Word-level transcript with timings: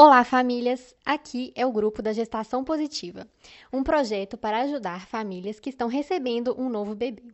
Olá, 0.00 0.22
famílias! 0.22 0.94
Aqui 1.04 1.52
é 1.56 1.66
o 1.66 1.72
grupo 1.72 2.00
da 2.00 2.12
Gestação 2.12 2.62
Positiva, 2.62 3.26
um 3.72 3.82
projeto 3.82 4.38
para 4.38 4.60
ajudar 4.60 5.08
famílias 5.08 5.58
que 5.58 5.70
estão 5.70 5.88
recebendo 5.88 6.54
um 6.56 6.68
novo 6.68 6.94
bebê. 6.94 7.24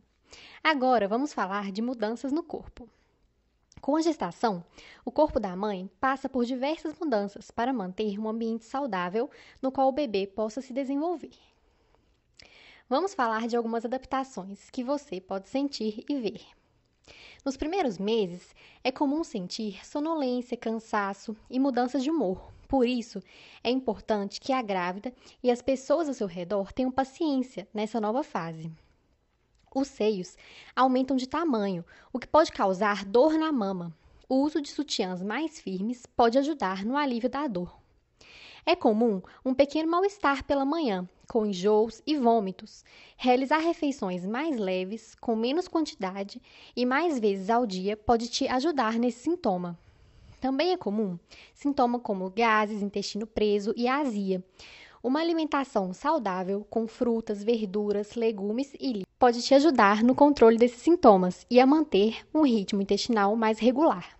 Agora 0.63 1.07
vamos 1.07 1.31
falar 1.31 1.71
de 1.71 1.79
mudanças 1.79 2.31
no 2.31 2.41
corpo. 2.41 2.89
Com 3.79 3.95
a 3.95 4.01
gestação, 4.01 4.65
o 5.05 5.11
corpo 5.11 5.39
da 5.39 5.55
mãe 5.55 5.87
passa 5.99 6.27
por 6.27 6.43
diversas 6.43 6.97
mudanças 6.97 7.51
para 7.51 7.71
manter 7.71 8.19
um 8.19 8.27
ambiente 8.27 8.65
saudável 8.65 9.29
no 9.61 9.71
qual 9.71 9.89
o 9.89 9.91
bebê 9.91 10.25
possa 10.25 10.59
se 10.59 10.73
desenvolver. 10.73 11.37
Vamos 12.89 13.13
falar 13.13 13.47
de 13.47 13.55
algumas 13.55 13.85
adaptações 13.85 14.71
que 14.71 14.83
você 14.83 15.21
pode 15.21 15.49
sentir 15.49 16.03
e 16.09 16.19
ver. 16.19 16.41
Nos 17.45 17.55
primeiros 17.55 17.99
meses, 17.99 18.55
é 18.83 18.91
comum 18.91 19.23
sentir 19.23 19.85
sonolência, 19.85 20.57
cansaço 20.57 21.37
e 21.47 21.59
mudanças 21.59 22.01
de 22.01 22.09
humor, 22.09 22.54
por 22.65 22.87
isso, 22.87 23.21
é 23.63 23.69
importante 23.69 24.39
que 24.39 24.51
a 24.51 24.61
grávida 24.61 25.13
e 25.41 25.51
as 25.51 25.61
pessoas 25.61 26.07
ao 26.07 26.13
seu 26.13 26.27
redor 26.27 26.71
tenham 26.71 26.91
paciência 26.91 27.67
nessa 27.73 28.01
nova 28.01 28.23
fase. 28.23 28.71
Os 29.73 29.87
seios 29.87 30.37
aumentam 30.75 31.17
de 31.17 31.27
tamanho, 31.27 31.83
o 32.13 32.19
que 32.19 32.27
pode 32.27 32.51
causar 32.51 33.03
dor 33.03 33.33
na 33.33 33.51
mama. 33.51 33.95
O 34.27 34.35
uso 34.41 34.61
de 34.61 34.69
sutiãs 34.69 35.21
mais 35.21 35.59
firmes 35.59 36.05
pode 36.05 36.37
ajudar 36.37 36.85
no 36.85 36.97
alívio 36.97 37.29
da 37.29 37.45
dor. 37.47 37.77
É 38.65 38.75
comum 38.75 39.21
um 39.45 39.53
pequeno 39.53 39.91
mal-estar 39.91 40.43
pela 40.43 40.65
manhã, 40.65 41.07
com 41.27 41.45
enjoos 41.45 42.01
e 42.07 42.17
vômitos. 42.17 42.83
Realizar 43.15 43.59
refeições 43.59 44.25
mais 44.25 44.57
leves, 44.57 45.13
com 45.21 45.35
menos 45.35 45.67
quantidade 45.67 46.41
e 46.75 46.83
mais 46.85 47.19
vezes 47.19 47.49
ao 47.49 47.67
dia 47.67 47.95
pode 47.95 48.27
te 48.27 48.47
ajudar 48.47 48.93
nesse 48.93 49.19
sintoma. 49.19 49.77
Também 50.45 50.73
é 50.73 50.77
comum 50.77 51.17
sintomas 51.55 52.03
como 52.03 52.29
gases, 52.29 52.83
intestino 52.83 53.25
preso 53.25 53.73
e 53.75 53.87
azia. 53.87 54.43
Uma 55.01 55.19
alimentação 55.19 55.91
saudável 55.91 56.63
com 56.69 56.85
frutas, 56.85 57.43
verduras, 57.43 58.13
legumes 58.13 58.71
e 58.75 58.89
líquidos 58.89 59.15
pode 59.17 59.41
te 59.41 59.55
ajudar 59.55 60.03
no 60.03 60.13
controle 60.13 60.55
desses 60.55 60.83
sintomas 60.83 61.47
e 61.49 61.59
a 61.59 61.65
manter 61.65 62.23
um 62.31 62.43
ritmo 62.43 62.79
intestinal 62.79 63.35
mais 63.35 63.57
regular. 63.57 64.19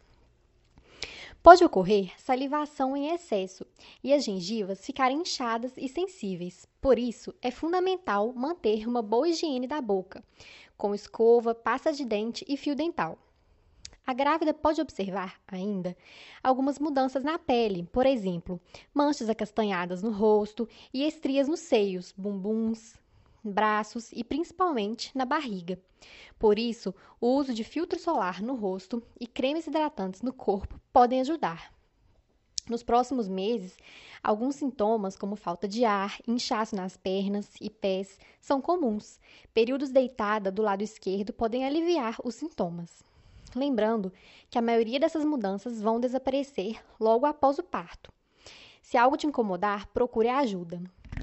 Pode 1.43 1.63
ocorrer 1.63 2.11
salivação 2.19 2.97
em 2.97 3.13
excesso 3.13 3.63
e 4.03 4.11
as 4.11 4.23
gengivas 4.23 4.83
ficarem 4.83 5.21
inchadas 5.21 5.73
e 5.77 5.87
sensíveis. 5.87 6.67
Por 6.81 6.97
isso, 6.97 7.35
é 7.39 7.51
fundamental 7.51 8.33
manter 8.33 8.87
uma 8.87 9.03
boa 9.03 9.29
higiene 9.29 9.67
da 9.67 9.79
boca, 9.79 10.23
com 10.75 10.95
escova, 10.95 11.53
pasta 11.53 11.93
de 11.93 12.03
dente 12.03 12.43
e 12.47 12.57
fio 12.57 12.75
dental. 12.75 13.15
A 14.07 14.13
grávida 14.13 14.53
pode 14.53 14.79
observar 14.79 15.41
ainda 15.47 15.97
algumas 16.43 16.77
mudanças 16.77 17.23
na 17.23 17.39
pele, 17.39 17.89
por 17.91 18.05
exemplo, 18.05 18.61
manchas 18.93 19.29
acastanhadas 19.29 20.03
no 20.03 20.11
rosto 20.11 20.69
e 20.93 21.03
estrias 21.03 21.47
nos 21.47 21.61
seios, 21.61 22.13
bumbuns, 22.15 22.93
braços 23.43 24.11
e 24.11 24.23
principalmente 24.23 25.09
na 25.17 25.25
barriga. 25.25 25.79
Por 26.37 26.59
isso, 26.59 26.93
o 27.19 27.29
uso 27.29 27.51
de 27.51 27.63
filtro 27.63 27.97
solar 27.97 28.43
no 28.43 28.53
rosto 28.53 29.01
e 29.19 29.25
cremes 29.25 29.65
hidratantes 29.65 30.21
no 30.21 30.31
corpo 30.31 30.79
podem 30.93 31.21
ajudar. 31.21 31.73
Nos 32.69 32.83
próximos 32.83 33.27
meses, 33.27 33.75
alguns 34.21 34.55
sintomas, 34.55 35.17
como 35.17 35.35
falta 35.35 35.67
de 35.67 35.83
ar, 35.83 36.19
inchaço 36.27 36.75
nas 36.75 36.95
pernas 36.95 37.49
e 37.59 37.71
pés, 37.71 38.19
são 38.39 38.61
comuns. 38.61 39.19
Períodos 39.51 39.89
deitada 39.89 40.51
do 40.51 40.61
lado 40.61 40.83
esquerdo 40.83 41.33
podem 41.33 41.65
aliviar 41.65 42.17
os 42.23 42.35
sintomas 42.35 43.03
lembrando 43.55 44.11
que 44.49 44.57
a 44.57 44.61
maioria 44.61 44.99
dessas 44.99 45.25
mudanças 45.25 45.81
vão 45.81 45.99
desaparecer 45.99 46.83
logo 46.99 47.25
após 47.25 47.57
o 47.57 47.63
parto. 47.63 48.11
Se 48.81 48.97
algo 48.97 49.17
te 49.17 49.25
incomodar, 49.25 49.87
procure 49.87 50.29
ajuda. 50.29 50.81